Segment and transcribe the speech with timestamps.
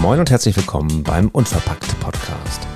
[0.00, 2.66] Moin und herzlich willkommen beim Unverpackt Podcast.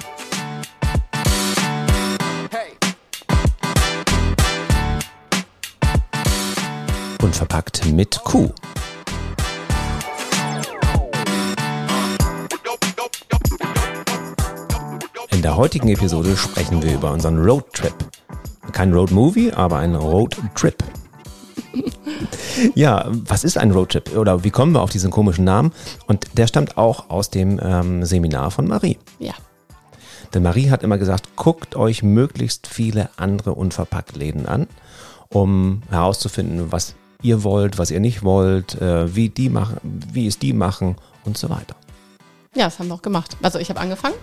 [7.22, 8.50] Unverpackt mit Q.
[15.30, 17.94] In der heutigen Episode sprechen wir über unseren Roadtrip.
[18.72, 20.87] Kein Roadmovie, aber ein Roadtrip.
[22.74, 24.16] Ja, was ist ein Roadtrip?
[24.16, 25.72] Oder wie kommen wir auf diesen komischen Namen?
[26.06, 28.98] Und der stammt auch aus dem ähm, Seminar von Marie.
[29.18, 29.34] Ja.
[30.34, 34.66] Denn Marie hat immer gesagt, guckt euch möglichst viele andere Unverpackt-Läden an,
[35.28, 40.38] um herauszufinden, was ihr wollt, was ihr nicht wollt, äh, wie die machen, wie es
[40.38, 41.76] die machen und so weiter.
[42.54, 43.36] Ja, das haben wir auch gemacht.
[43.42, 44.14] Also ich habe angefangen.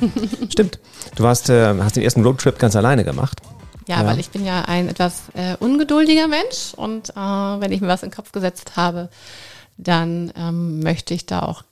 [0.50, 0.78] Stimmt.
[1.16, 3.40] Du warst, äh, hast den ersten Roadtrip ganz alleine gemacht.
[3.88, 4.06] Ja, Ja.
[4.06, 8.02] weil ich bin ja ein etwas äh, ungeduldiger Mensch und äh, wenn ich mir was
[8.02, 9.08] in den Kopf gesetzt habe,
[9.78, 11.62] dann ähm, möchte ich da auch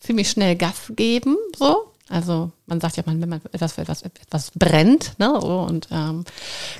[0.00, 1.90] ziemlich schnell Gas geben, so.
[2.10, 5.38] Also man sagt ja, man, wenn man etwas für etwas, etwas brennt, ne?
[5.40, 6.24] So, und ähm,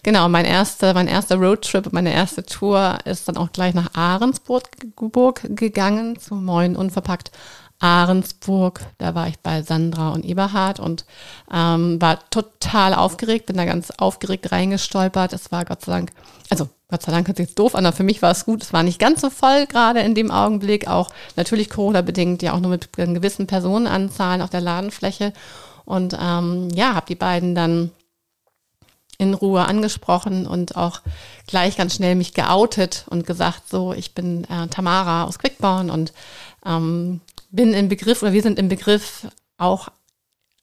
[0.03, 4.65] genau, mein erster, mein erster Roadtrip, meine erste Tour ist dann auch gleich nach Ahrensburg
[4.97, 7.31] Burg gegangen, zum neuen Unverpackt
[7.81, 8.81] Ahrensburg.
[8.99, 11.05] Da war ich bei Sandra und Eberhard und
[11.53, 15.33] ähm, war total aufgeregt, bin da ganz aufgeregt reingestolpert.
[15.33, 16.13] Es war Gott sei Dank,
[16.51, 18.63] also Gott sei Dank hört sich jetzt doof an, aber für mich war es gut.
[18.63, 22.61] Es war nicht ganz so voll gerade in dem Augenblick, auch natürlich Corona-bedingt, ja auch
[22.61, 25.33] nur mit gewissen Personenanzahlen auf der Ladenfläche.
[25.85, 27.91] Und ähm, ja, habe die beiden dann
[29.19, 31.01] in Ruhe angesprochen und auch
[31.47, 36.13] gleich ganz schnell mich geoutet und gesagt, so, ich bin äh, Tamara aus Quickborn und
[36.67, 37.21] ähm,
[37.55, 39.89] bin im Begriff oder wir sind im Begriff auch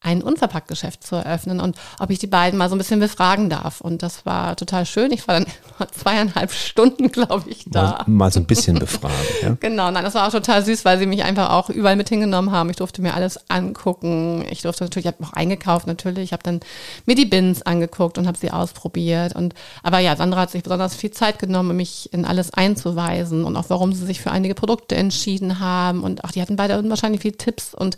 [0.03, 3.81] ein Unverpacktgeschäft zu eröffnen und ob ich die beiden mal so ein bisschen befragen darf.
[3.81, 5.11] Und das war total schön.
[5.11, 5.45] Ich war dann
[5.91, 7.83] zweieinhalb Stunden, glaube ich, da.
[7.83, 9.15] Mal, mal so ein bisschen befragen.
[9.41, 9.57] Ja?
[9.61, 12.51] Genau, nein, das war auch total süß, weil sie mich einfach auch überall mit hingenommen
[12.51, 12.69] haben.
[12.71, 14.43] Ich durfte mir alles angucken.
[14.49, 16.25] Ich durfte natürlich, ich habe auch eingekauft natürlich.
[16.25, 16.61] Ich habe dann
[17.05, 19.35] mir die Bins angeguckt und habe sie ausprobiert.
[19.35, 19.53] Und
[19.83, 23.55] aber ja, Sandra hat sich besonders viel Zeit genommen, um mich in alles einzuweisen und
[23.55, 26.01] auch warum sie sich für einige Produkte entschieden haben.
[26.01, 27.97] Und auch die hatten beide wahrscheinlich viele Tipps und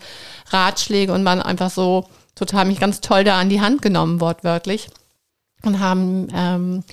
[0.49, 1.92] Ratschläge und waren einfach so
[2.35, 4.89] total mich ganz toll da an die Hand genommen, wortwörtlich.
[5.63, 6.83] Und haben ähm,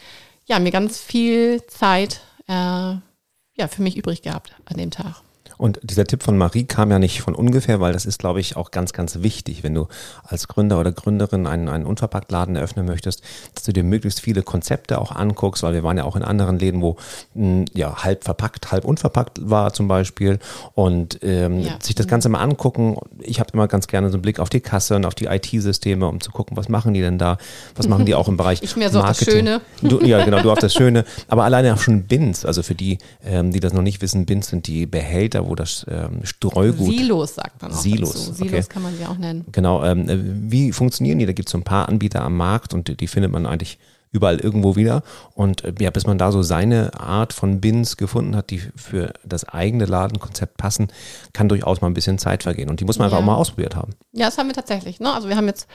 [0.46, 5.22] ja mir ganz viel Zeit äh, ja, für mich übrig gehabt an dem Tag.
[5.60, 8.56] Und dieser Tipp von Marie kam ja nicht von ungefähr, weil das ist, glaube ich,
[8.56, 9.88] auch ganz, ganz wichtig, wenn du
[10.24, 13.22] als Gründer oder Gründerin einen, einen Unverpacktladen eröffnen möchtest,
[13.54, 16.58] dass du dir möglichst viele Konzepte auch anguckst, weil wir waren ja auch in anderen
[16.58, 16.96] Läden, wo
[17.34, 20.38] mh, ja halb verpackt, halb unverpackt war zum Beispiel
[20.74, 21.76] und ähm, Ja.
[21.82, 22.96] sich das Ganze mal angucken.
[23.20, 26.06] Ich habe immer ganz gerne so einen Blick auf die Kasse und auf die IT-Systeme,
[26.06, 27.36] um zu gucken, was machen die denn da,
[27.76, 29.46] was machen die auch im Bereich Ich mehr so auf das Marketing.
[29.46, 29.60] Schöne.
[29.82, 31.04] Du, ja, genau, du auf das Schöne.
[31.28, 34.48] Aber alleine auch schon Bins, also für die, ähm, die das noch nicht wissen, Bins
[34.48, 36.86] sind die Behälter, wo das ähm, Streugut.
[36.86, 38.30] Silos sagt man auch Silos, dazu.
[38.42, 38.48] okay.
[38.50, 39.44] Silos kann man sie auch nennen.
[39.52, 40.18] Genau, ähm, äh,
[40.50, 41.26] wie funktionieren die?
[41.26, 43.78] Da gibt es so ein paar Anbieter am Markt und die, die findet man eigentlich
[44.12, 45.02] überall irgendwo wieder.
[45.34, 49.12] Und äh, ja, bis man da so seine Art von Bins gefunden hat, die für
[49.24, 50.88] das eigene Ladenkonzept passen,
[51.32, 52.68] kann durchaus mal ein bisschen Zeit vergehen.
[52.70, 53.22] Und die muss man einfach Ja.
[53.22, 53.92] auch mal ausprobiert haben.
[54.12, 54.98] Ja, das haben wir tatsächlich.
[54.98, 55.12] Ne?
[55.12, 55.68] Also wir haben jetzt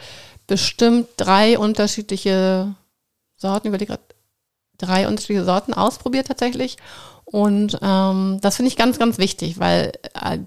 [0.48, 2.76] bestimmt drei unterschiedliche
[3.38, 4.04] Sorten, überlege gerade,
[4.78, 6.78] drei unterschiedliche Sorten ausprobiert tatsächlich.
[7.26, 10.40] Und ähm, das finde ich ganz, ganz wichtig, weil äh,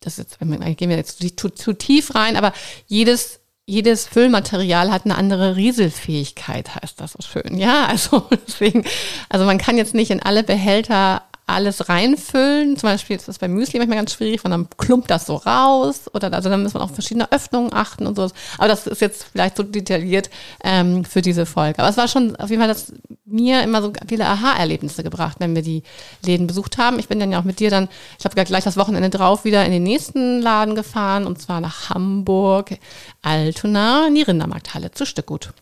[0.00, 2.52] das ist jetzt, gehen wir jetzt zu, zu tief rein, aber
[2.86, 7.58] jedes jedes Füllmaterial hat eine andere Rieselfähigkeit, heißt das so schön.
[7.58, 8.84] Ja, also deswegen,
[9.28, 12.76] also man kann jetzt nicht in alle Behälter alles reinfüllen.
[12.76, 16.10] Zum Beispiel ist das bei Müsli manchmal ganz schwierig, weil dann klumpt das so raus
[16.12, 18.28] oder also dann muss man auf verschiedene Öffnungen achten und so.
[18.58, 20.28] Aber das ist jetzt vielleicht so detailliert
[20.64, 21.78] ähm, für diese Folge.
[21.78, 22.92] Aber es war schon auf jeden Fall das
[23.24, 25.84] mir immer so viele Aha-Erlebnisse gebracht, wenn wir die
[26.24, 26.98] Läden besucht haben.
[26.98, 29.64] Ich bin dann ja auch mit dir dann, ich habe gleich das Wochenende drauf wieder
[29.64, 32.78] in den nächsten Laden gefahren und zwar nach Hamburg,
[33.22, 35.52] Altona, in die Rindermarkthalle zu Stückgut.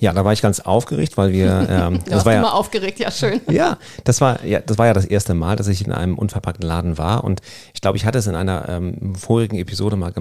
[0.00, 2.98] Ja, da war ich ganz aufgeregt, weil wir, ähm, Du das war ja, immer aufgeregt,
[2.98, 3.40] ja schön.
[3.50, 6.66] Ja, das war ja, das war ja das erste Mal, dass ich in einem unverpackten
[6.66, 7.40] Laden war und
[7.74, 10.12] ich glaube, ich hatte es in einer ähm, vorigen Episode mal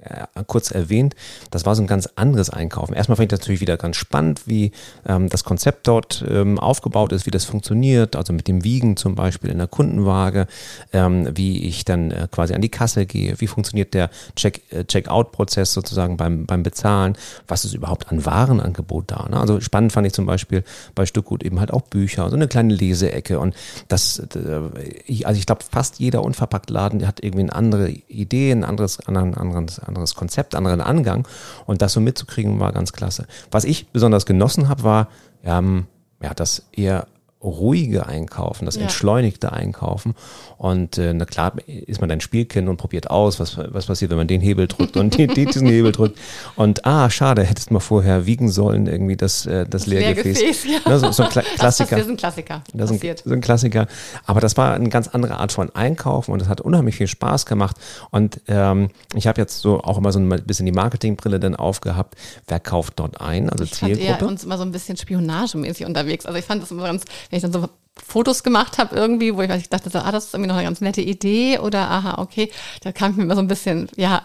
[0.00, 1.14] äh, kurz erwähnt.
[1.50, 2.94] Das war so ein ganz anderes Einkaufen.
[2.94, 4.72] Erstmal fand ich das natürlich wieder ganz spannend, wie
[5.06, 9.14] ähm, das Konzept dort ähm, aufgebaut ist, wie das funktioniert, also mit dem Wiegen zum
[9.14, 10.46] Beispiel in der Kundenwaage,
[10.92, 14.84] ähm, wie ich dann äh, quasi an die Kasse gehe, wie funktioniert der Check, äh,
[14.84, 17.16] Check-out-Prozess sozusagen beim, beim Bezahlen,
[17.46, 19.17] was ist überhaupt an Warenangebot da.
[19.28, 19.38] Ne?
[19.40, 22.74] Also spannend fand ich zum Beispiel bei Stückgut eben halt auch Bücher, so eine kleine
[22.74, 23.54] Leseecke und
[23.88, 28.64] das, äh, also ich glaube, fast jeder unverpackt Laden hat irgendwie eine andere Idee, ein
[28.64, 31.26] anderes, anderen, anderes, anderes Konzept, anderen Angang
[31.66, 33.26] und das so mitzukriegen war ganz klasse.
[33.50, 35.08] Was ich besonders genossen habe, war,
[35.44, 35.86] ähm,
[36.22, 37.06] ja, dass eher
[37.42, 38.82] ruhige Einkaufen, das Ja.
[38.82, 40.14] entschleunigte Einkaufen.
[40.56, 44.18] Und äh, na klar ist man ein Spielkind und probiert aus, was, was passiert, wenn
[44.18, 46.18] man den Hebel drückt und die, die, diesen Hebel drückt.
[46.56, 50.40] Und ah, schade, hättest mal vorher wiegen sollen, irgendwie das, äh, das, Leergefäß.
[50.40, 50.90] Leergefäß, ja.
[50.90, 51.96] Ne, so, so ein Kla Das, Klassiker.
[51.96, 52.62] das ist ein Klassiker.
[52.74, 53.86] Das ist ein, so ein Klassiker.
[54.26, 57.46] Aber das war eine ganz andere Art von Einkaufen und es hat unheimlich viel Spaß
[57.46, 57.76] gemacht.
[58.10, 62.16] Und ähm, ich habe jetzt so auch immer so ein bisschen die Marketingbrille dann aufgehabt.
[62.48, 63.48] Wer kauft dort ein?
[63.48, 64.26] Also Ich fand eher Zielgruppe.
[64.26, 66.26] uns immer so ein bisschen spionagemäßig unterwegs.
[66.26, 67.68] Also ich fand das immer ganz, wenn ich dann so
[68.06, 70.64] Fotos gemacht habe irgendwie, wo ich, ich dachte, so, ah, das ist irgendwie noch eine
[70.64, 72.50] ganz nette Idee oder aha, okay,
[72.82, 74.22] da kam ich mir immer so ein bisschen, ja,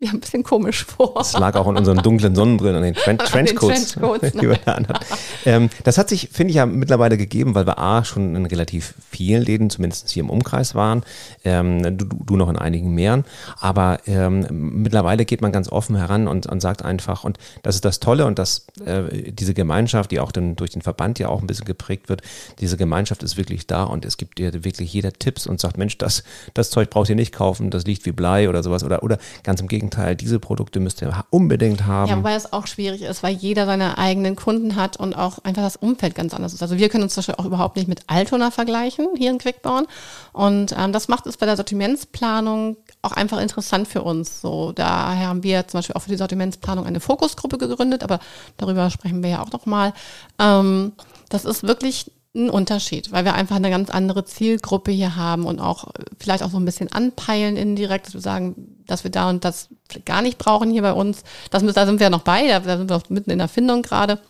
[0.00, 1.14] ja ein bisschen komisch vor.
[1.16, 4.48] Das lag auch in unseren dunklen Sonnenbrillen und den Tren An den Trenchcoats, Trenchcoats, die
[4.48, 5.06] wir da anhatten.
[5.44, 8.94] Ähm, das hat sich, finde ich, ja mittlerweile gegeben, weil wir A, schon in relativ
[9.10, 11.02] vielen Läden, zumindest hier im Umkreis waren,
[11.44, 13.24] ähm, du, du noch in einigen mehr.
[13.58, 17.84] Aber ähm, mittlerweile geht man ganz offen heran und, und sagt einfach, und das ist
[17.84, 21.40] das Tolle und das, äh, diese Gemeinschaft, die auch dann durch den Verband ja auch
[21.40, 22.22] ein bisschen geprägt wird,
[22.60, 25.98] diese Gemeinschaft ist wirklich da und es gibt dir wirklich jeder Tipps und sagt, Mensch,
[25.98, 26.22] das,
[26.54, 29.60] das Zeug braucht ihr nicht kaufen, das liegt wie Blei oder sowas oder, oder ganz
[29.60, 32.08] im Gegenteil, diese Produkte müsst ihr unbedingt haben.
[32.08, 35.62] Ja, wobei es auch schwierig ist, weil jeder seine eigenen Kunden hat und auch einfach
[35.62, 36.62] das Umfeld ganz anders ist.
[36.62, 39.86] Also wir können uns zum Beispiel auch überhaupt nicht mit Altona vergleichen hier in Quickborn.
[40.32, 44.40] Und ähm, das macht es bei der Sortimentsplanung auch einfach interessant für uns.
[44.40, 48.18] So, daher haben wir zum Beispiel auch für die Sortimentsplanung eine Fokusgruppe gegründet, aber
[48.56, 49.92] darüber sprechen wir ja auch nochmal.
[50.38, 50.92] Ähm,
[51.28, 55.60] das ist wirklich ein Unterschied, weil wir einfach eine ganz andere Zielgruppe hier haben und
[55.60, 59.30] auch äh, vielleicht auch so ein bisschen anpeilen indirekt, dass wir sagen, dass wir da
[59.30, 59.68] und das
[60.04, 61.24] gar nicht brauchen hier bei uns.
[61.50, 63.82] Das, da sind wir ja noch bei, da, sind wir auch mitten in der Findung
[63.82, 64.20] gerade.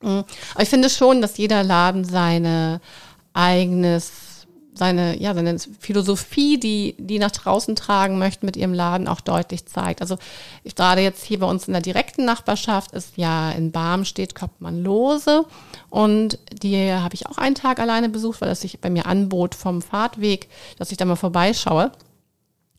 [0.00, 0.20] Mm.
[0.54, 2.80] Aber ich finde schon, dass jeder Laden seine
[3.32, 4.10] eigenes,
[4.80, 9.66] seine, ja, seine Philosophie, die, die nach draußen tragen möchten mit ihrem Laden auch deutlich
[9.66, 10.00] zeigt.
[10.00, 10.16] Also
[10.64, 14.34] ich, gerade jetzt hier bei uns in der direkten Nachbarschaft ist ja in Barm steht
[14.34, 15.44] Koppmann Lose
[15.90, 19.54] und die habe ich auch einen Tag alleine besucht, weil das sich bei mir anbot
[19.54, 20.48] vom Fahrtweg,
[20.78, 21.92] dass ich da mal vorbeischaue.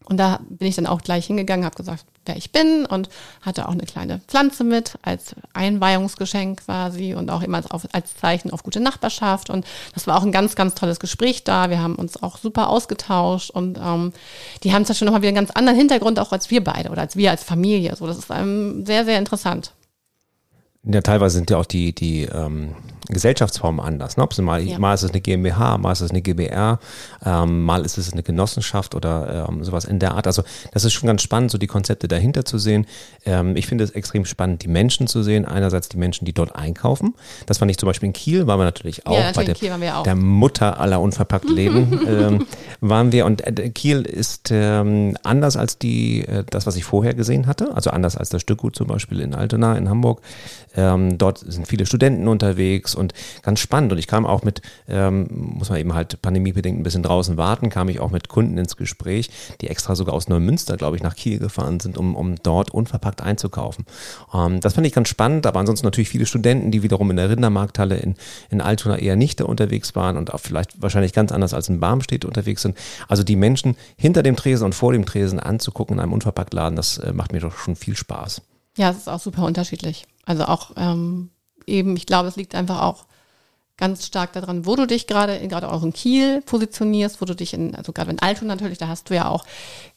[0.05, 3.09] Und da bin ich dann auch gleich hingegangen, habe gesagt, wer ich bin und
[3.41, 7.61] hatte auch eine kleine Pflanze mit als Einweihungsgeschenk quasi und auch immer
[7.91, 9.49] als, Zeichen auf gute Nachbarschaft.
[9.49, 11.69] Und das war auch ein ganz, ganz tolles Gespräch da.
[11.69, 14.13] Wir haben uns auch super ausgetauscht und ähm,
[14.63, 17.01] die haben zwar schon nochmal wieder einen ganz anderen Hintergrund auch als wir beide oder
[17.01, 17.95] als wir als Familie.
[17.95, 19.71] So, das ist ähm, sehr, sehr interessant.
[20.83, 22.75] Ja, teilweise sind ja auch die, die ähm,
[23.07, 24.17] Gesellschaftsformen anders.
[24.17, 24.27] Ne?
[24.41, 24.79] Mal, Ja.
[24.79, 26.79] mal ist es eine GmbH, mal ist es eine GbR,
[27.25, 30.27] ähm, mal ist es eine Genossenschaft oder ähm, sowas in der Art.
[30.27, 32.87] Also das ist schon ganz spannend, so die Konzepte dahinter zu sehen.
[33.25, 35.45] Ähm, ich finde es extrem spannend, die Menschen zu sehen.
[35.45, 37.15] Einerseits die Menschen, die dort einkaufen.
[37.45, 40.03] Das fand ich zum Beispiel in Kiel, waren wir natürlich auch natürlich bei der, auch.
[40.03, 42.45] der Mutter aller unverpackten Läden ähm,
[42.79, 43.25] waren wir.
[43.25, 47.75] Und äh, Kiel ist ähm, anders als die, äh, das, was ich vorher gesehen hatte.
[47.75, 50.21] Also anders als das Stückgut zum Beispiel in Altona in Hamburg.
[50.75, 53.91] Ähm, dort sind viele Studenten unterwegs und ganz spannend.
[53.91, 57.69] Und ich kam auch mit, ähm, muss man eben halt pandemiebedingt ein bisschen draußen warten,
[57.69, 59.29] kam ich auch mit Kunden ins Gespräch,
[59.61, 63.21] die extra sogar aus Neumünster, glaube ich, nach Kiel gefahren sind, um, um dort unverpackt
[63.21, 63.85] einzukaufen.
[64.33, 67.29] Ähm, das fand ich ganz spannend, aber ansonsten natürlich viele Studenten, die wiederum in der
[67.29, 68.15] Rindermarkthalle in,
[68.49, 71.79] in Altona eher nicht da unterwegs waren und auch vielleicht wahrscheinlich ganz anders als in
[71.79, 72.77] Barmstedt unterwegs sind.
[73.07, 76.97] Also die Menschen hinter dem Tresen und vor dem Tresen anzugucken in einem Unverpacktladen, das
[76.97, 78.41] äh, macht mir doch schon viel Spaß.
[78.77, 80.05] Ja, es ist auch super unterschiedlich.
[80.25, 81.31] Also auch ähm,
[81.65, 83.05] eben, ich glaube, es liegt einfach auch
[83.77, 87.55] ganz stark daran, wo du dich gerade, gerade auch in Kiel positionierst, wo du dich
[87.55, 89.43] in, also gerade in Altona natürlich, da hast du ja auch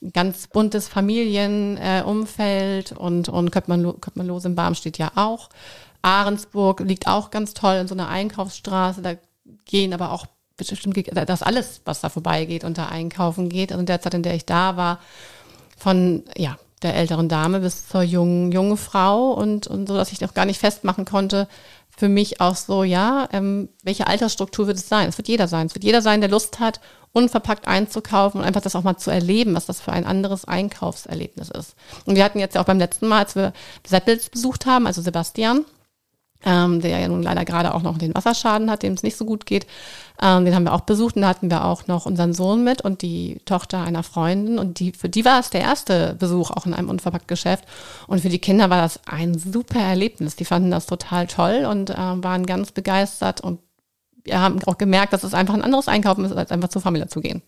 [0.02, 5.50] ein ganz buntes Familienumfeld äh, und, und Köppmann, Köppmannlos in Barm steht ja auch.
[6.00, 9.16] Ahrensburg liegt auch ganz toll in so einer Einkaufsstraße, da
[9.66, 10.24] gehen aber auch
[10.56, 13.70] bestimmt, das alles, was da vorbeigeht und da einkaufen geht.
[13.70, 14.98] Also in der Zeit, in der ich da war,
[15.76, 20.20] von, ja, der älteren Dame bis zur jungen, jungen Frau und, und so, dass ich
[20.20, 21.48] noch gar nicht festmachen konnte,
[21.96, 25.08] für mich auch so, ja, ähm, welche Altersstruktur wird es sein?
[25.08, 25.66] Es wird jeder sein.
[25.66, 26.80] Es wird jeder sein, der Lust hat,
[27.12, 31.50] unverpackt einzukaufen und einfach das auch mal zu erleben, was das für ein anderes Einkaufserlebnis
[31.50, 31.76] ist.
[32.04, 33.52] Und wir hatten jetzt ja auch beim letzten Mal, als wir
[33.86, 35.64] Seppels besucht haben, also Sebastian,
[36.44, 39.24] ähm, der ja nun leider gerade auch noch den Wasserschaden hat, dem es nicht so
[39.24, 39.66] gut geht.
[40.20, 42.82] Ähm, den haben wir auch besucht und da hatten wir auch noch unseren Sohn mit
[42.82, 46.66] und die Tochter einer Freundin und die, für die war es der erste Besuch auch
[46.66, 47.64] in einem Unverpackt-Geschäft
[48.06, 50.36] und für die Kinder war das ein super Erlebnis.
[50.36, 53.58] Die fanden das total toll und ähm, waren ganz begeistert und
[54.24, 57.08] wir haben auch gemerkt, dass es einfach ein anderes Einkaufen ist, als einfach zur Familie
[57.08, 57.42] zu gehen.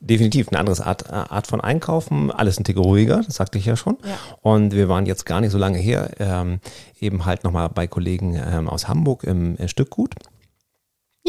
[0.00, 3.74] Definitiv eine andere Art, Art von Einkaufen, alles ein Tick ruhiger, das sagte ich ja
[3.74, 3.96] schon.
[4.04, 4.16] Ja.
[4.42, 6.60] Und wir waren jetzt gar nicht so lange her, ähm,
[7.00, 10.14] eben halt nochmal bei Kollegen ähm, aus Hamburg im äh, Stückgut.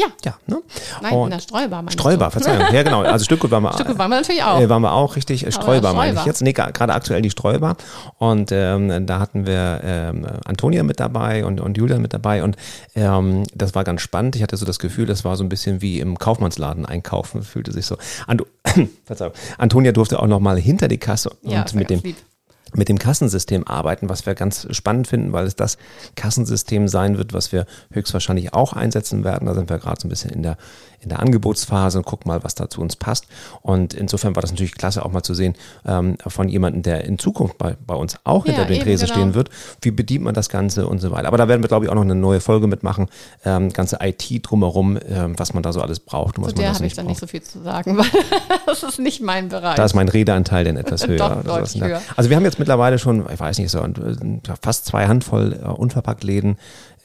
[0.00, 0.06] Ja.
[0.24, 0.62] Ja, ne?
[1.02, 1.82] Nein, Und in der Streubar.
[1.82, 2.40] meinst Streubar, du?
[2.40, 2.72] Verzeihung.
[2.74, 3.02] Ja, genau.
[3.02, 4.58] Also Stückgut waren wir, Stückgut waren wir natürlich auch.
[4.60, 5.46] Äh, waren wir auch richtig.
[5.46, 6.40] Äh, Streubar meine ich jetzt.
[6.42, 7.76] Nee, gerade aktuell die Streubar.
[8.18, 12.42] Und ähm, da hatten wir ähm, Antonia mit dabei und, und Julian mit dabei.
[12.42, 12.56] Und
[12.94, 14.36] ähm, das war ganz spannend.
[14.36, 17.42] Ich hatte so das Gefühl, das war so ein bisschen wie im Kaufmannsladen einkaufen.
[17.42, 17.96] Fühlte sich so.
[18.26, 18.46] Anto
[19.04, 19.32] Verzeihung.
[19.58, 22.16] Antonia durfte auch noch mal hinter die Kasse Ja, und war mit dem lieb.
[22.74, 25.78] Mit dem Kassensystem arbeiten, was wir ganz spannend finden, weil es das
[26.16, 29.46] Kassensystem sein wird, was wir höchstwahrscheinlich auch einsetzen werden.
[29.46, 30.56] Da sind wir gerade so ein bisschen in der,
[31.00, 33.26] in der Angebotsphase und gucken mal, was da zu uns passt.
[33.62, 35.54] Und insofern war das natürlich klasse, auch mal zu sehen
[35.86, 39.18] ähm, von jemandem, der in Zukunft bei, bei uns auch Ja, hinter den Tresen genau.
[39.18, 39.50] stehen wird.
[39.82, 41.28] Wie bedient man das Ganze und so weiter.
[41.28, 43.08] Aber da werden wir, glaube ich, auch noch eine neue Folge mitmachen.
[43.44, 46.62] Ähm, ganze IT drumherum, ähm, was man da so alles braucht und was Zu man
[46.62, 47.10] der das habe ich nicht dann braucht.
[47.12, 48.06] nicht so viel zu sagen, weil
[48.66, 49.76] das ist nicht mein Bereich.
[49.76, 51.42] Da ist mein Redeanteil denn etwas höher.
[51.44, 51.56] Doch.
[52.16, 53.92] Also wir haben jetzt mittlerweile schon, ich weiß nicht, so äh,
[54.62, 56.56] fast zwei Handvoll äh, Unverpacktläden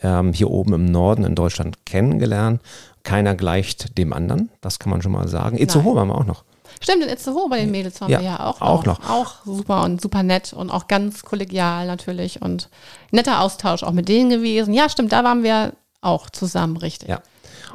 [0.03, 2.62] ähm, hier oben im Norden in Deutschland kennengelernt.
[3.03, 5.57] Keiner gleicht dem anderen, das kann man schon mal sagen.
[5.57, 6.43] Itzehoe haben wir auch noch.
[6.81, 9.00] Stimmt, in Itzehoe bei den Mädels waren Ja, wir ja auch, auch noch.
[9.09, 12.69] Auch super und super nett und auch ganz kollegial natürlich und
[13.12, 14.74] netter Austausch auch mit denen gewesen.
[14.74, 17.09] Ja, stimmt, da waren wir auch zusammen, richtig.
[17.09, 17.21] Ja.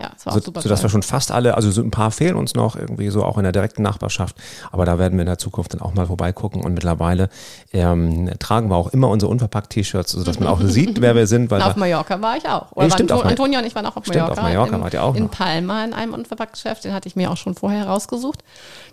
[0.00, 0.85] Ja, es war So, auch super sodass toll.
[0.87, 3.42] wir schon fast alle, also so ein paar fehlen uns noch irgendwie so auch in
[3.45, 4.37] der direkten Nachbarschaft,
[4.73, 7.28] aber da werden wir in der Zukunft dann auch mal vorbeigucken und mittlerweile
[7.73, 11.50] ähm, tragen wir auch immer unsere Unverpackt-T-Shirts, sodass man auch sieht, wer wir sind.
[11.50, 12.75] Weil auf Mallorca war ich auch.
[12.76, 14.42] Ja, stimmt, waren auf Ma- Antonia und ich waren auch auf Stimmt, auf Mallorca.
[14.73, 15.30] Mallorca im, wart ihr auch In noch.
[15.30, 18.42] Palma in einem Unverpackt-Geschäft, den hatte ich mir auch schon vorher rausgesucht.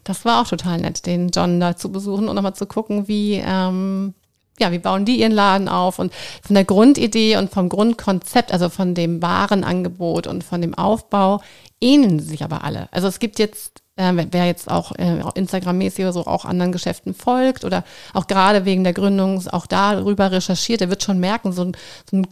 [0.03, 3.41] Das war auch total nett, den John da zu besuchen und nochmal zu gucken, wie,
[3.45, 4.13] ähm,
[4.59, 6.11] ja, wie bauen die ihren Laden auf und
[6.41, 11.41] von der Grundidee und vom Grundkonzept, also von dem Warenangebot und von dem Aufbau
[11.79, 12.87] ähneln sich aber alle.
[12.91, 17.13] Also es gibt jetzt äh, wer- jetzt auch äh, Instagram-mäßig oder so auch anderen Geschäften
[17.13, 17.83] folgt oder
[18.13, 21.71] auch gerade wegen der Gründung auch darüber recherchiert, der wird schon merken, so ein,
[22.09, 22.29] so ein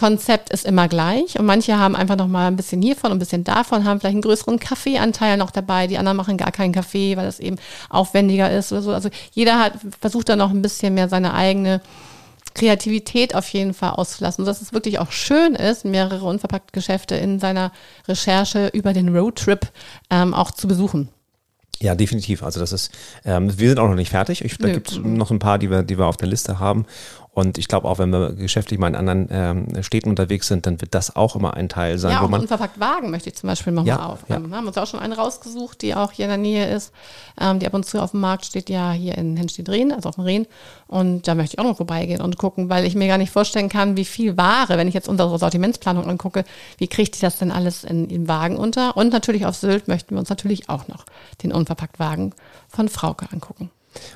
[0.00, 3.20] Grundkonzept ist immer gleich und manche haben einfach noch mal ein bisschen hiervon und ein
[3.20, 7.18] bisschen davon, haben vielleicht einen größeren Kaffeeanteil noch dabei, die anderen machen gar keinen Kaffee,
[7.18, 7.56] weil das eben
[7.90, 8.92] aufwendiger ist oder so.
[8.92, 11.82] Also jeder hat versucht da noch ein bisschen mehr seine eigene
[12.54, 17.38] Kreativität auf jeden Fall auszulassen, sodass es wirklich auch schön ist, mehrere unverpackte Geschäfte in
[17.38, 17.70] seiner
[18.08, 19.68] Recherche über den Roadtrip
[20.08, 21.10] ähm, auch zu besuchen.
[21.82, 22.42] Ja, definitiv.
[22.42, 22.90] Also das ist,
[23.24, 24.44] ähm, wir sind auch noch nicht fertig.
[24.44, 26.84] Ich, da gibt es noch ein paar, die wir, die wir auf der Liste haben.
[27.40, 30.80] Und ich glaube auch, wenn wir geschäftlich mal in anderen ähm, Städten unterwegs sind, dann
[30.80, 33.48] wird das auch immer ein Teil sein, Ja, auch man unverpackt Wagen möchte ich zum
[33.48, 34.50] Beispiel nochmal Ja, aufnehmen.
[34.50, 36.92] Wir haben uns auch schon eine rausgesucht, die auch hier in der Nähe ist,
[37.40, 40.16] ähm, die ab und zu auf dem Markt steht, ja hier in Henstedt-Rehn, also auf
[40.16, 40.46] dem Rehn.
[40.86, 43.70] Und da möchte ich auch noch vorbeigehen und gucken, weil ich mir gar nicht vorstellen
[43.70, 46.44] kann, wie viel Ware, wenn ich jetzt unsere Sortimentsplanung angucke,
[46.76, 48.96] wie kriegt ich das denn alles in, im Wagen unter?
[48.98, 51.06] Und natürlich auf Sylt möchten wir uns natürlich auch noch
[51.42, 52.34] den unverpackt Wagen
[52.68, 53.70] von Frauke angucken.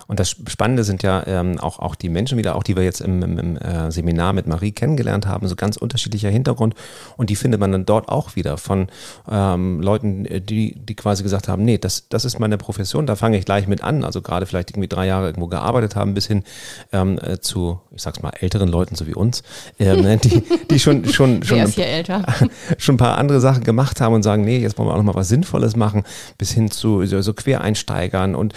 [0.06, 3.00] Und das Spannende sind ja ähm, auch, auch die Menschen wieder, auch die wir jetzt
[3.00, 6.74] im, im, im äh, Seminar mit Marie kennengelernt haben, so ganz unterschiedlicher Hintergrund.
[7.16, 8.88] Und die findet man dann dort auch wieder von
[9.30, 13.16] ähm, Leuten, äh, die, die quasi gesagt haben, nee, das, das ist meine Profession, da
[13.16, 14.04] fange ich gleich mit an.
[14.04, 16.44] Also gerade vielleicht irgendwie drei Jahre irgendwo gearbeitet haben, bis hin
[16.92, 19.42] ähm, äh, zu, ich sag's mal, älteren Leuten, so wie uns,
[19.78, 22.24] ähm, die, die schon, schon, schon älter?
[22.78, 25.04] schon ein paar andere Sachen gemacht haben und sagen, nee, jetzt wollen wir auch noch
[25.04, 26.04] mal was Sinnvolles machen,
[26.38, 28.54] bis hin zu so, so Quereinsteigern und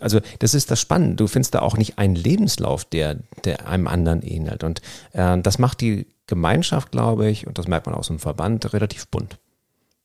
[0.00, 1.16] also das ist das Spannende.
[1.16, 4.80] Du findest da auch nicht einen Lebenslauf, der, der einem anderen ähnelt und
[5.12, 9.08] äh, das macht die Gemeinschaft, glaube ich, und das merkt man aus dem Verband, relativ
[9.08, 9.38] bunt.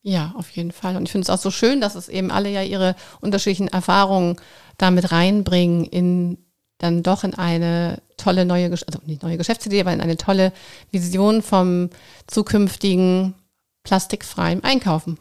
[0.02, 0.96] Ja, auf jeden Fall.
[0.96, 4.36] Und ich finde es auch so schön, dass es eben alle ja ihre unterschiedlichen Erfahrungen
[4.76, 6.38] damit reinbringen in
[6.78, 10.52] dann doch in eine tolle neue, also nicht neue Geschäftsidee, aber in eine tolle
[10.90, 11.88] Vision vom
[12.26, 13.34] zukünftigen
[13.84, 15.18] plastikfreien Einkaufen.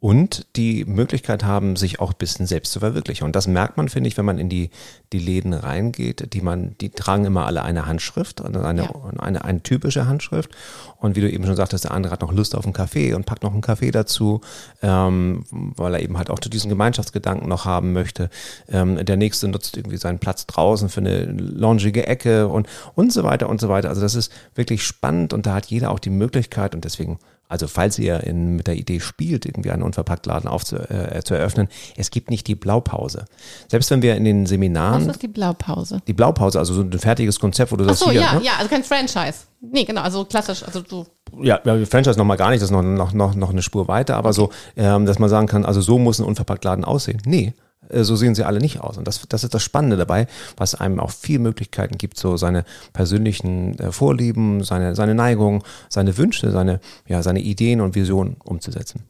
[0.00, 3.24] Und die Möglichkeit haben, sich auch ein bisschen selbst zu verwirklichen.
[3.24, 4.70] Und das merkt man, finde ich, wenn man in die,
[5.12, 8.92] die Läden reingeht, die man, die tragen immer alle eine Handschrift, also eine, Ja.
[9.18, 10.50] eine, eine typische Handschrift.
[10.98, 13.26] Und wie du eben schon sagtest, der andere hat noch Lust auf einen Kaffee und
[13.26, 14.40] packt noch einen Kaffee dazu,
[14.82, 18.30] ähm, weil er eben halt auch diesen Gemeinschaftsgedanken noch haben möchte.
[18.68, 23.24] Ähm, der nächste nutzt irgendwie seinen Platz draußen für eine loungige Ecke und, und so
[23.24, 23.88] weiter und so weiter.
[23.88, 27.66] Also das ist wirklich spannend und da hat jeder auch die Möglichkeit und deswegen also
[27.66, 32.10] falls ihr in, mit der Idee spielt, irgendwie einen Unverpacktladen aufzu, äh, zu eröffnen, es
[32.10, 33.24] gibt nicht die Blaupause.
[33.68, 36.00] Selbst wenn wir in den Was Seminaren, ist die Blaupause?
[36.06, 38.44] die Blaupause, also so ein fertiges Konzept, wo du Ach sagst, so, hier, ja, ne?
[38.44, 39.46] ja, also kein Franchise.
[39.60, 41.06] Nee, genau, also klassisch, also du,
[41.42, 43.88] ja, ja, Franchise noch mal gar nicht, das ist noch, noch, noch, noch eine Spur
[43.88, 47.20] weiter, aber so, ähm, dass man sagen kann, also so muss ein Unverpacktladen aussehen.
[47.24, 48.98] Nee, äh, so sehen sie alle nicht aus.
[48.98, 52.64] Und das, das ist das Spannende dabei, was einem auch viel Möglichkeiten gibt, so seine
[52.92, 59.04] persönlichen äh, Vorlieben, seine, seine Neigungen, seine Wünsche, seine, ja, seine Ideen und Visionen umzusetzen.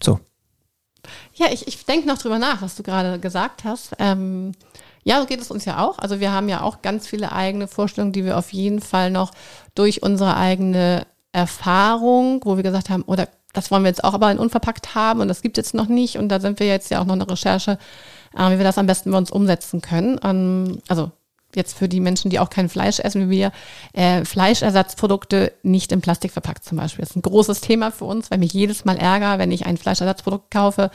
[0.00, 0.20] So.
[1.34, 3.92] Ja, ich, ich denke noch drüber nach, was du gerade gesagt hast.
[3.98, 4.52] Ähm,
[5.04, 5.98] ja, so geht es uns ja auch.
[5.98, 9.32] Also wir haben ja auch ganz viele eigene Vorstellungen, die wir auf jeden Fall noch
[9.74, 14.30] durch unsere eigene Erfahrung, wo wir gesagt haben, oder das wollen wir jetzt auch aber
[14.30, 16.18] in unverpackt haben und das gibt es jetzt noch nicht.
[16.18, 17.78] Und da sind wir jetzt ja auch noch eine Recherche,
[18.36, 20.20] äh, wie wir das am besten bei uns umsetzen können.
[20.22, 21.10] Ähm, also
[21.54, 23.52] jetzt für die Menschen, die auch kein Fleisch essen wie wir,
[23.94, 27.02] äh, Fleischersatzprodukte nicht in Plastik verpackt zum Beispiel.
[27.02, 29.78] Das ist ein großes Thema für uns, weil mich jedes Mal ärgere, wenn ich ein
[29.78, 30.90] Fleischersatzprodukt kaufe,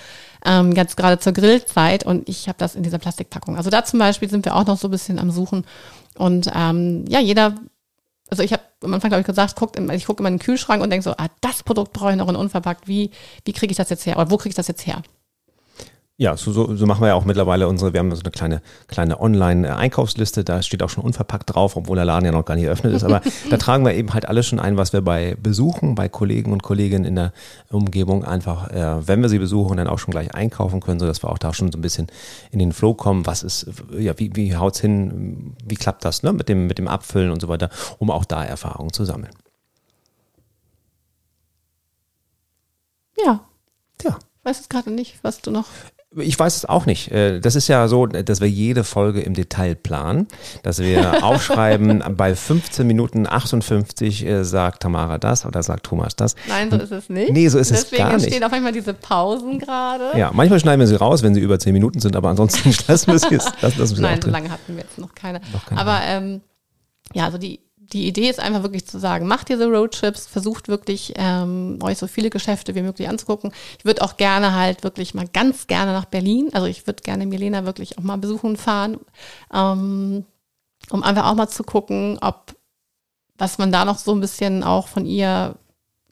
[0.46, 3.58] ähm, jetzt gerade zur Grillzeit und ich habe das in dieser Plastikpackung.
[3.58, 5.66] Also da zum Beispiel sind wir auch noch so ein bisschen am Suchen.
[6.16, 7.56] Und ähm, ja, jeder,
[8.30, 10.82] also ich habe am Anfang, glaube ich, gesagt, guckt, ich gucke immer in den Kühlschrank
[10.82, 12.88] und denke so, ah, das Produkt brauche ich noch in unverpackt.
[12.88, 13.12] Wie,
[13.46, 14.18] wie kriege ich das jetzt her?
[14.18, 15.02] Oder wo kriege ich das jetzt her?
[16.22, 18.62] Ja, so, so, so machen wir ja auch mittlerweile unsere, wir haben so eine kleine,
[18.88, 22.66] kleine Online-Einkaufsliste, da steht auch schon unverpackt drauf, obwohl der Laden ja noch gar nicht
[22.66, 23.04] eröffnet ist.
[23.04, 26.54] Aber da tragen wir eben halt alles schon ein, was wir bei Besuchen, bei Kollegen
[26.54, 27.34] und Kolleginnen in der
[27.72, 31.32] Umgebung einfach, äh, wenn wir sie besuchen, dann auch schon gleich einkaufen können, sodass wir
[31.32, 32.06] auch da schon so ein bisschen
[32.52, 33.26] in den Flow kommen.
[33.26, 33.66] Was ist,
[33.98, 37.42] ja, wie, wie haut's hin, wie klappt das, ne, mit dem, mit dem Abfüllen und
[37.42, 39.34] so weiter, um auch da Erfahrungen zu sammeln.
[43.26, 43.40] Ja.
[44.04, 44.20] Ja.
[44.44, 45.66] Weiß es gerade nicht, was du noch.
[46.18, 47.10] Ich weiß es auch nicht.
[47.12, 50.28] Äh, Das ist ja so, dass wir jede Folge im Detail planen,
[50.62, 56.36] dass wir aufschreiben, bei 15 Minuten 58 äh, sagt Tamara das oder sagt Thomas das.
[56.50, 57.32] Nein, so ist es nicht.
[57.32, 58.24] Nee, so ist es Deswegen gar nicht.
[58.26, 60.18] entstehen auch manchmal diese Pausen gerade.
[60.18, 63.08] Ja, manchmal schneiden wir sie raus, wenn sie über 10 Minuten sind, aber ansonsten lassen
[63.12, 65.40] wir sie, lassen, lassen wir sie Nein, so lange hatten wir jetzt noch keine.
[65.54, 65.80] Noch keine.
[65.80, 66.42] Aber ähm,
[67.14, 67.62] ja, also die,
[67.94, 72.08] die Idee ist einfach wirklich zu sagen, macht diese Roadtrips, versucht wirklich ähm, euch so
[72.08, 73.52] viele Geschäfte wie möglich anzugucken.
[73.80, 76.50] Ich würde auch gerne halt wirklich mal ganz gerne nach Berlin.
[76.54, 78.98] Also ich würde gerne Milena wirklich auch mal besuchen fahren,
[79.54, 80.26] ähm,
[80.90, 82.56] um einfach auch mal zu gucken, ob
[83.38, 85.56] was man da noch so ein bisschen auch von ihr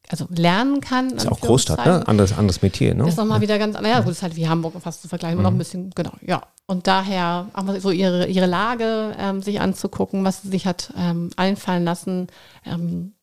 [0.09, 1.11] also lernen kann.
[1.11, 2.07] Ist ja auch Großstadt, ne?
[2.07, 3.07] Anderes, anderes Metier, ne?
[3.07, 5.41] Ist nochmal wieder ganz, naja, gut, ist halt wie Hamburg fast zu vergleichen, Mhm.
[5.41, 6.41] immer noch ein bisschen, genau, ja.
[6.69, 10.93] Und daher auch mal so ihre, ihre Lage ähm, sich anzugucken, was sie sich hat
[10.95, 12.27] ähm, einfallen lassen,
[12.63, 13.13] ähm,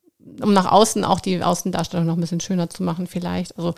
[0.43, 3.57] um nach außen auch die Außendarstellung noch ein bisschen schöner zu machen vielleicht.
[3.57, 3.77] Also,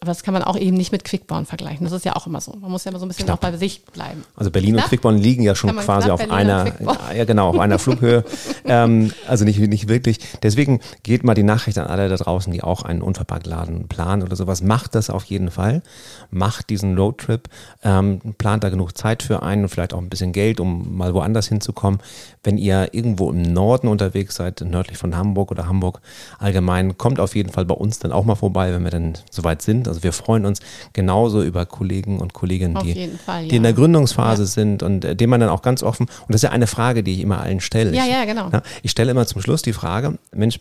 [0.00, 1.84] aber das kann man auch eben nicht mit Quickborn vergleichen.
[1.84, 2.56] Das ist ja auch immer so.
[2.58, 3.44] Man muss ja immer so ein bisschen Knapp.
[3.44, 4.24] auch bei sich bleiben.
[4.34, 4.88] Also Berlin und Knapp?
[4.88, 8.24] Quickborn liegen ja schon quasi knapp auf Berlin und einer, ja genau, auf einer Flughöhe.
[8.64, 10.20] ähm, also nicht, nicht wirklich.
[10.42, 14.36] Deswegen geht mal die Nachricht an alle da draußen, die auch einen Unverpacktladen planen oder
[14.36, 14.62] sowas.
[14.62, 15.82] Macht das auf jeden Fall.
[16.30, 17.50] Macht diesen Roadtrip.
[17.84, 21.12] Ähm, plant da genug Zeit für einen und vielleicht auch ein bisschen Geld, um mal
[21.12, 22.00] woanders hinzukommen.
[22.42, 26.00] Wenn ihr irgendwo im Norden unterwegs seid, nördlich von Hamburg oder Hamburg
[26.38, 29.60] allgemein, kommt auf jeden Fall bei uns dann auch mal vorbei, wenn wir dann soweit
[29.60, 29.89] sind.
[29.90, 30.60] Also wir freuen uns
[30.92, 33.70] genauso über Kollegen und Kolleginnen, die, Fall, die in ja.
[33.70, 34.48] der Gründungsphase Ja.
[34.48, 37.02] sind und äh, dem man dann auch ganz offen, und das ist ja eine Frage,
[37.02, 37.94] die ich immer allen stelle.
[37.94, 38.50] Ja, ich, ja, genau.
[38.82, 40.60] ich stelle immer zum Schluss die Frage, Mensch,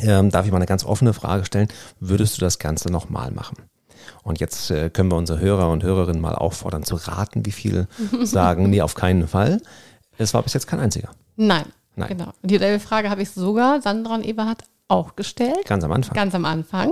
[0.00, 1.68] ähm, darf ich mal eine ganz offene Frage stellen,
[2.00, 3.56] würdest du das Ganze nochmal machen?
[4.22, 7.88] Und jetzt äh, können wir unsere Hörer und Hörerinnen mal auffordern zu raten, wie viele
[8.22, 9.60] sagen, nee, auf keinen Fall.
[10.16, 11.10] Es war bis jetzt kein einziger.
[11.36, 12.08] Nein, Nein.
[12.08, 12.32] genau.
[12.42, 15.64] Dieselbe Frage habe ich sogar Sandra und Eberhard auch gestellt.
[15.66, 16.14] Ganz am Anfang.
[16.14, 16.90] Ganz am Anfang.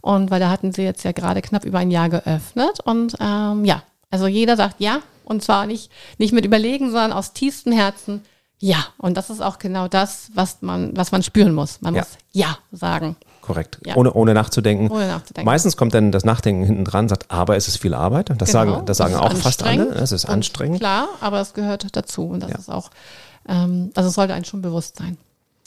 [0.00, 2.80] Und weil da hatten sie jetzt ja gerade knapp über ein Jahr geöffnet.
[2.84, 4.98] Und ähm, ja, also jeder sagt ja.
[5.24, 8.22] Und zwar nicht, nicht mit Überlegen, sondern aus tiefstem Herzen
[8.60, 8.78] ja.
[8.96, 11.80] Und das ist auch genau das, was man, was man spüren muss.
[11.80, 12.00] Man Ja.
[12.00, 13.14] muss ja sagen.
[13.40, 13.78] Korrekt.
[13.86, 13.94] Ja.
[13.94, 14.90] Ohne, ohne nachzudenken.
[14.90, 15.46] Ohne nachzudenken.
[15.46, 18.30] Meistens kommt dann das Nachdenken hinten dran, sagt, aber es ist viel Arbeit.
[18.38, 18.72] Das Genau.
[18.72, 19.84] sagen, das sagen auch fast alle.
[19.90, 20.80] Es ist anstrengend.
[20.80, 22.26] Klar, aber es gehört dazu.
[22.26, 22.58] Und das Ja.
[22.58, 22.90] ist auch,
[23.48, 25.16] ähm, also es sollte einem schon bewusst sein.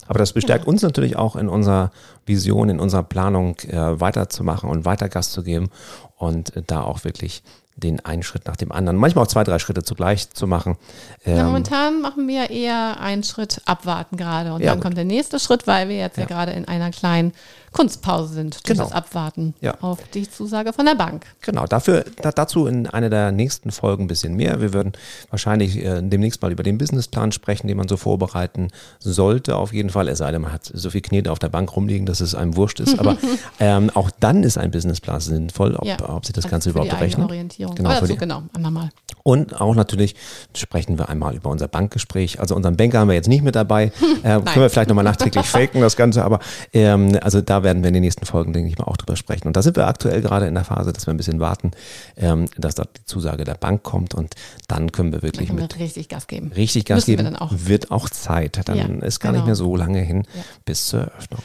[0.06, 1.90] Aber das bestärkt uns natürlich auch in unserer
[2.26, 5.70] Vision, in unserer Planung äh, weiterzumachen und weiter Gas zu geben
[6.16, 7.42] und äh, da auch wirklich
[7.76, 10.76] den einen Schritt nach dem anderen, manchmal auch zwei, drei Schritte zugleich zu machen.
[11.24, 14.52] Ja, Ähm, momentan machen wir eher einen Schritt abwarten gerade.
[14.52, 14.84] Und Ja, dann gut.
[14.84, 16.28] kommt der nächste Schritt, weil wir jetzt ja, Ja.
[16.28, 17.32] gerade in einer kleinen
[17.72, 18.84] Kunstpause sind durch Genau.
[18.84, 19.78] das Abwarten Ja.
[19.80, 21.24] auf die Zusage von der Bank.
[21.40, 24.60] Genau, dafür da, dazu in einer der nächsten Folgen ein bisschen mehr.
[24.60, 24.92] Wir würden
[25.30, 28.68] wahrscheinlich äh, demnächst mal über den Businessplan sprechen, den man so vorbereiten
[29.00, 30.08] sollte, auf jeden Fall.
[30.08, 32.56] Es sei denn, man hat so viel Knete auf der Bank rumliegen, dass es einem
[32.56, 32.98] wurscht ist.
[32.98, 33.16] Aber
[33.58, 37.26] ähm, auch dann ist ein Businessplan sinnvoll, ob, ob sich das Also Ganze überhaupt eigene
[37.66, 37.74] Orientierung.
[37.76, 38.90] Genau, Aber für dazu, die- genau, andermal.
[39.24, 40.16] Und auch natürlich
[40.56, 42.40] sprechen wir einmal über unser Bankgespräch.
[42.40, 43.92] Also unseren Banker haben wir jetzt nicht mit dabei.
[44.24, 46.24] Äh, können wir vielleicht nochmal nachträglich faken, das Ganze.
[46.24, 46.38] Aber
[46.72, 49.48] ähm, also da werden wir in den nächsten Folgen, denke ich mal, auch drüber sprechen.
[49.48, 51.72] Und da sind wir aktuell gerade in der Phase, dass wir ein bisschen warten,
[52.16, 54.14] ähm, dass dort die Zusage der Bank kommt.
[54.14, 54.34] Und
[54.68, 56.52] dann können wir Dann wirklich können mit wir richtig Gas geben.
[56.54, 57.32] richtig Gas Müssen wir geben.
[57.32, 57.50] dann auch.
[57.52, 58.60] Wird auch Zeit.
[58.68, 59.46] Dann Ja, ist gar nicht genau.
[59.46, 60.42] mehr so lange hin Ja.
[60.64, 61.40] bis zur Eröffnung.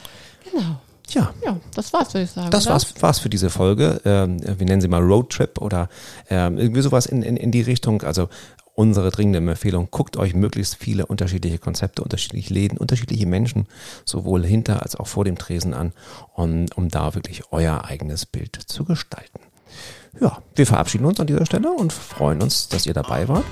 [0.52, 0.76] Genau.
[1.08, 1.32] Ja.
[1.44, 2.50] Ja, das war's, würde ich sagen.
[2.50, 2.74] Das oder?
[2.74, 4.00] war's, war's für diese Folge.
[4.04, 5.88] Ähm, wir nennen sie mal Roadtrip oder
[6.28, 8.02] ähm, irgendwie sowas in, in, in die Richtung.
[8.02, 8.28] Also
[8.78, 13.66] unsere dringende Empfehlung, guckt euch möglichst viele unterschiedliche Konzepte, unterschiedliche Läden, unterschiedliche Menschen,
[14.04, 15.92] sowohl hinter als auch vor dem Tresen an,
[16.34, 19.40] um, um da wirklich euer eigenes Bild zu gestalten.
[20.20, 23.44] Ja, wir verabschieden uns an dieser Stelle und freuen uns, dass ihr dabei wart.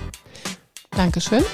[0.92, 1.44] Dankeschön.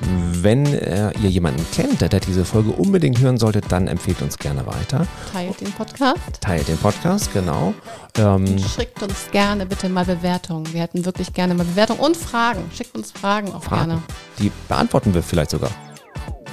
[0.00, 4.38] Wenn äh, ihr jemanden kennt, der, der diese Folge unbedingt hören sollte, dann empfehlt uns
[4.38, 5.06] gerne weiter.
[5.32, 6.18] Teilt den Podcast.
[6.40, 7.72] Teilt den Podcast, genau.
[8.18, 10.70] Ähm, Schickt uns gerne bitte mal Bewertungen.
[10.72, 12.70] Wir hätten wirklich gerne mal Bewertungen und Fragen.
[12.74, 13.88] Schickt uns Fragen auch Fragen.
[13.88, 14.02] gerne.
[14.38, 15.70] die beantworten wir vielleicht sogar.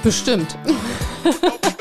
[0.02, 0.56] Bestimmt.